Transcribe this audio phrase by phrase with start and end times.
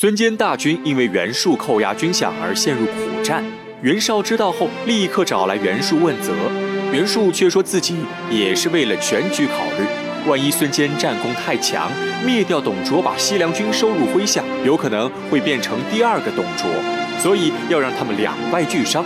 [0.00, 3.44] 孙坚大军因为袁术扣押军饷而陷入苦战，
[3.82, 6.32] 袁绍知道后立刻找来袁术问责，
[6.90, 7.98] 袁术却说自己
[8.30, 9.84] 也是为了全局考虑，
[10.26, 11.92] 万一孙坚战功太强，
[12.24, 16.66] 灭掉董卓，把西凉军收入麾下，有可能会变成第二个董卓，
[17.18, 19.04] 所以要让他们两败俱伤。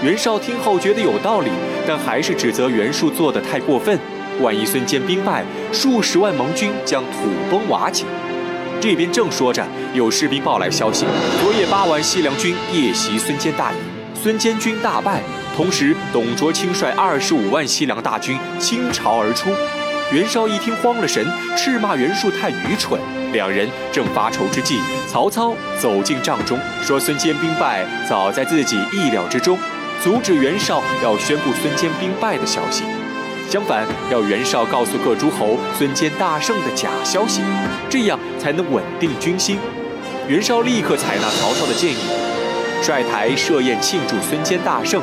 [0.00, 1.50] 袁绍听后觉得有道理，
[1.88, 3.98] 但还是指责袁术做得太过分。
[4.40, 8.04] 万一孙坚兵败，数十万盟军将土崩瓦解。
[8.80, 9.62] 这边正说着，
[9.92, 11.04] 有士兵报来消息：
[11.42, 13.78] 昨夜八万西凉军夜袭孙坚大营，
[14.14, 15.20] 孙坚军大败。
[15.54, 19.50] 同时，董卓亲率二十五万西凉大军倾巢而出。
[20.10, 22.98] 袁绍一听慌了神，斥骂袁术太愚蠢。
[23.32, 29.58] 两人正发愁之际，曹操走进帐中，说孙坚兵败早在自己意料之中，
[30.02, 32.84] 阻止袁绍要宣布孙坚兵败的消息。
[33.50, 37.42] 相反，要袁绍告诉各诸侯孙坚大胜的假消息，
[37.88, 39.58] 这样才能稳定军心。
[40.28, 41.96] 袁绍立刻采纳曹操的建议，
[42.80, 45.02] 率台设宴庆祝孙坚大胜。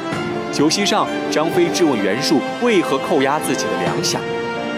[0.53, 4.17] 酒席上，张飞质问袁术为何扣押自己的粮饷，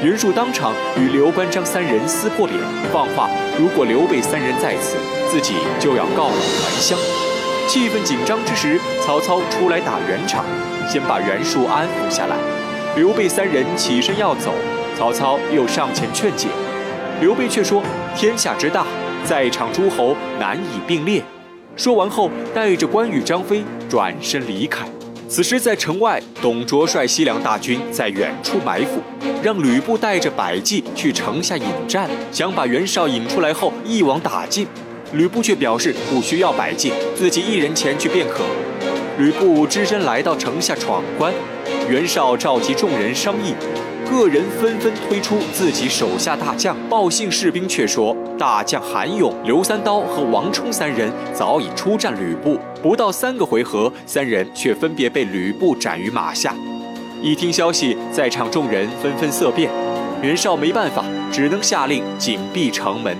[0.04, 2.60] 袁术当场与刘关张三人撕破脸，
[2.92, 4.98] 放话如果刘备三人在此，
[5.30, 6.98] 自己就要告老还乡。
[7.68, 10.44] 气氛紧张之时，曹操出来打圆场，
[10.92, 12.36] 先把袁术安抚下来。
[12.96, 14.52] 刘备三人起身要走，
[14.98, 16.48] 曹操又上前劝解，
[17.22, 17.84] 刘备却说
[18.16, 18.86] ：“天下之大，
[19.24, 21.24] 在场诸侯难以并列。”
[21.78, 24.86] 说完后，带着关羽、张飞转身离开。
[25.30, 29.00] 此时，在城外，董卓率西凉大军在远处埋伏，
[29.44, 34.68] 让吕布带着百骑去城下引战，想把袁绍引出来后一网打尽。
[35.14, 38.44] 吕布却表示不需要百骑，自己一人前去便可。
[39.20, 41.34] 吕布只身来到城下闯关。
[41.90, 43.54] 袁绍召集众人商议，
[44.10, 56.56] 个人纷纷推出自己手下大将，报信士兵却说大将韩勇、刘三刀和王冲三人早已出战吕布，不到三个回合，三人却分别被吕布斩于马下。
[57.22, 59.70] 一听消息，在场众人纷纷色变，
[60.22, 63.18] 袁绍没办法，只能下令紧闭城门，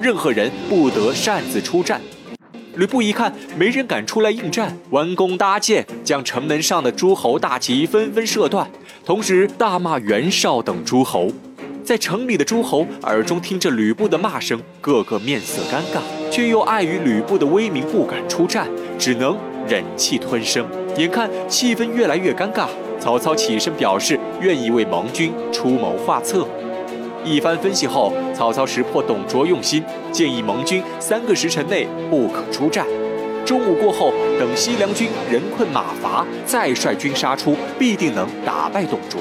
[0.00, 2.00] 任何人不得擅自出战。
[2.76, 8.68] 吕布一看没人敢出来应战，弯弓搭箭，将城门上的诸侯大旗纷纷射断，
[9.04, 11.28] 同时大骂袁绍等诸侯。
[11.84, 18.66] 在城里的诸侯耳中听着吕布的骂声，个个面色尴尬，却又碍于吕布的威名不敢出战，
[18.98, 19.36] 只能
[19.68, 20.66] 忍气吞声。
[20.96, 22.66] 眼看气氛越来越尴尬，
[22.98, 26.48] 曹操起身表示愿意为盟军出谋划策。
[27.24, 32.86] 一番分析后，曹操识破董卓用心，建议盟军三个时辰内不可出战。
[33.46, 39.20] 中午过后，等西凉军人困马乏，再率军杀出，必定能打败董卓。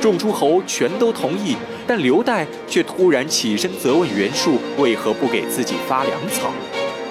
[0.00, 1.56] 众诸侯全都同意，
[1.86, 6.50] 但刘岱却突然起身责问袁术为何不给自己发粮草。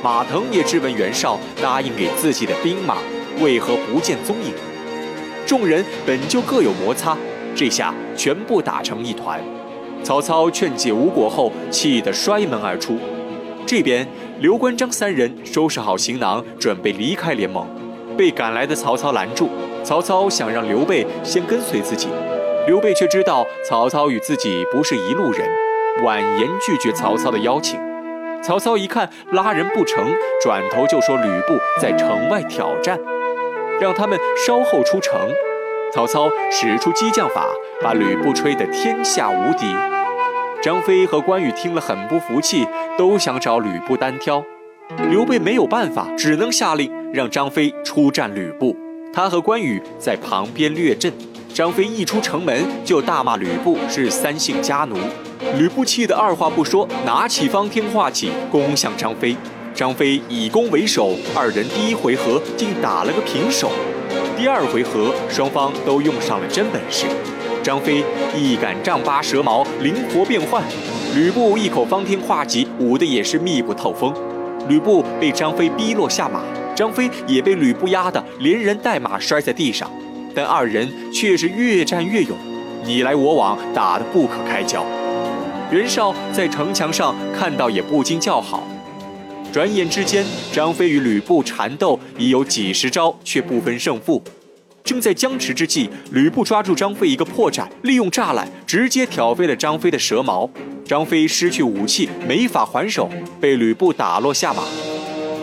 [0.04, 2.98] 马腾也质问袁绍答应给自己的兵马
[3.40, 4.54] 为何不见踪影。
[5.46, 7.18] 众人本就各有摩擦，
[7.56, 9.40] 这下全部打成一团。
[10.02, 12.98] 曹操劝解无果后，气得摔门而出。
[13.66, 14.08] 这边
[14.40, 17.68] 刘关张三人收拾好行囊，准备离开联盟，
[18.18, 19.50] 被赶来的曹操拦住。
[19.84, 22.08] 曹操想让刘备先跟随自己，
[22.68, 25.50] 刘备却知道曹操与自己不是一路人，
[26.04, 27.80] 婉言拒绝曹操的邀请。
[28.42, 33.00] 曹操一看拉人不成，转头就说吕布在城外挑战，
[33.80, 35.30] 让他们稍后出城。
[35.94, 37.46] 曹操使出激将法，
[37.80, 39.68] 把吕布吹得天下无敌。
[40.60, 42.68] 张飞和关羽听了很不服气，
[42.98, 44.44] 都想找吕布单挑。
[45.12, 48.76] 刘备没有办法，只能下令让张飞出战吕布。
[49.14, 51.14] 他和关羽在旁边列阵。
[51.54, 54.98] 张飞一出城门，就大骂吕布是三姓家奴。
[55.60, 59.38] 吕布气得二话不说，拿起方天画戟攻向张飞。
[59.76, 63.72] 张飞以攻为守，二人第一回合竟打了个平手。
[64.36, 67.06] 第二回合，双方都用上了真本事。
[67.62, 68.04] 张飞
[68.36, 70.62] 一杆丈八蛇矛，灵活变换；
[71.16, 74.14] 吕布一口方天画戟，舞的也是密不透风。
[74.68, 76.42] 吕布被张飞逼落下马，
[76.76, 79.90] 张飞也被吕布压得连人带马摔在地上。
[80.36, 82.36] 但二人却是越战越勇，
[82.84, 84.84] 你来我往，打得不可开交。
[85.72, 88.64] 袁绍在城墙上看到，也不禁叫好。
[89.54, 94.20] 转眼之间，张飞与吕布缠斗已有几十招，却不分胜负。
[94.84, 100.50] 正在僵持之际，吕布抓住张飞一个破绽，利用栅栏直接挑飞了张飞的蛇矛。
[100.84, 103.08] 张飞失去武器，没法还手，
[103.40, 104.64] 被吕布打落下马。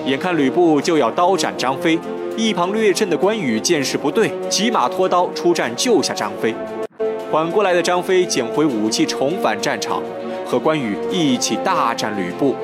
[0.04, 1.96] 眼看吕布就要刀斩张飞，
[2.36, 6.52] 一旁略阵的关羽见势不对，骑马脱刀出战救下张飞。
[7.30, 10.02] 缓过来的张飞捡回武器，重返战场，
[10.44, 12.56] 和关羽一起大战吕布。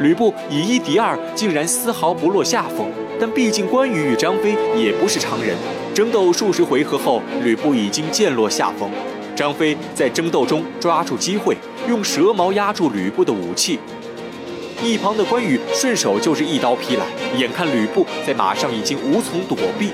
[0.00, 2.86] 吕布以一敌二，竟然丝毫不落下风。
[3.20, 5.56] 但毕竟关羽与张飞也不是常人，
[5.92, 8.90] 争斗数十回合后，吕布已经渐落下风。
[9.34, 11.56] 张飞在争斗中抓住机会，
[11.88, 13.78] 用蛇矛压住吕布的武器。
[14.80, 17.04] 一旁的关羽顺手就是一刀劈来，
[17.36, 19.90] 眼看吕布在马上已经无从躲避。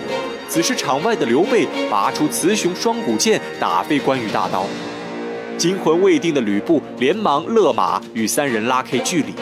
[0.46, 4.66] 此时场外的刘备拔出雌雄双股剑，打飞关羽大刀。
[5.56, 9.32] 惊魂未定的吕布连忙勒马，与三人拉开距离。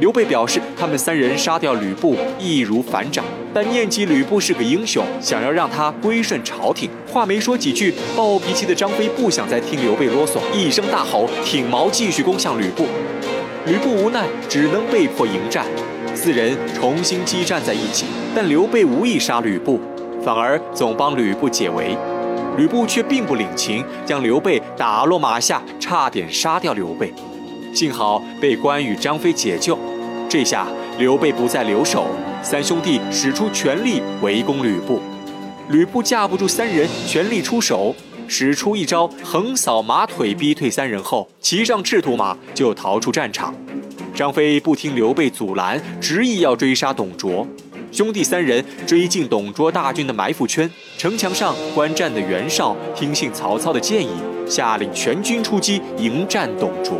[0.00, 3.24] 刘备表示，他们三人杀掉吕布易如反掌，
[3.54, 6.90] 但念及吕布是个英雄，想要让他归顺朝廷。
[7.10, 12.86] 话没说几句，暴脾气的张飞不想再听刘备啰嗦，一声大吼，挺矛继续攻向吕布。
[13.66, 15.64] 吕布无奈，只能被迫迎战。
[16.14, 18.04] 四人重新激战在一起，
[18.34, 19.80] 但刘备无意杀吕布，
[20.22, 21.96] 反而总帮吕布解围。
[22.56, 27.12] 吕布却并不领情，将刘备打落马下，差点杀掉刘备。
[27.74, 29.76] 幸好被关羽、张飞解救，
[30.28, 32.06] 这下刘备不再留守，
[32.40, 35.00] 三兄弟使出全力围攻吕布。
[35.68, 37.92] 吕布架不住三人全力出手，
[38.28, 43.52] 使出一招横扫马腿，逼退三人后，骑上赤兔马就逃出战场。
[44.14, 47.44] 张飞不听刘备阻拦，执意要追杀董卓。
[47.90, 54.10] 兄弟三人追进董卓大军的埋伏圈，城墙上观战的袁绍听信曹操的建议，
[54.48, 56.96] 下令全军出击迎战董卓。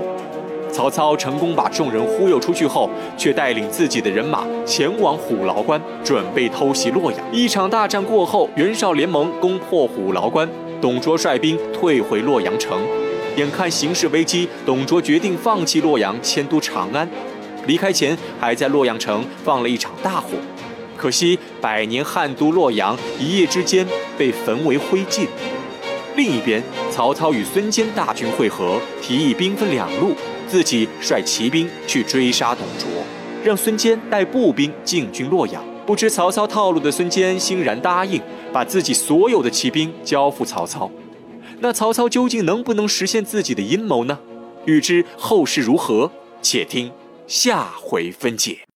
[0.74, 7.20] 曹操成功把众人忽悠出去后，却带领自己的人马前往虎牢关，准备偷袭洛阳。
[7.32, 10.48] 一场大战过后，袁绍联盟攻破虎牢关，
[10.80, 12.76] 董卓率兵退回洛阳城。
[13.36, 17.08] 眼看形势危机，董卓决定放弃洛阳，迁都长安。
[17.68, 20.30] 离开前，还在洛阳城放了一场大火。
[20.96, 23.86] 可惜百年汉都洛阳，一夜之间
[24.18, 25.28] 被焚为灰烬。
[26.16, 26.60] 另一边，
[26.90, 30.16] 曹操与孙坚大军会合，提议兵分两路。
[30.54, 32.88] 自己率骑兵去追杀董卓，
[33.42, 35.60] 让孙坚带步兵进军洛阳。
[35.84, 38.22] 不知曹操套路的孙坚欣然答应，
[38.52, 40.88] 把自己所有的骑兵交付曹操。
[41.58, 44.16] 那曹操究竟能不能实现自己的阴谋呢？
[44.64, 46.08] 欲知后事如何，
[46.40, 46.92] 且听
[47.26, 48.64] 下回分解。